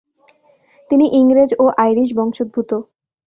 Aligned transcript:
তিনি 0.89 1.05
ইংরেজ 1.19 1.51
ও 1.59 1.65
আইরিশ 1.77 2.09
বংশোদ্ভূত। 2.17 2.71